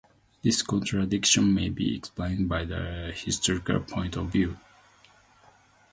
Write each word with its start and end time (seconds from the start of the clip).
This 0.41 0.63
contradiction 0.63 1.53
may 1.53 1.69
be 1.69 1.95
explained 1.95 2.49
by 2.49 2.61
a 2.61 3.11
historical 3.11 3.81
point 3.81 4.17
of 4.17 4.29
view. 4.31 4.57